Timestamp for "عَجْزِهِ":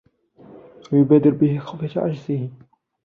2.01-2.49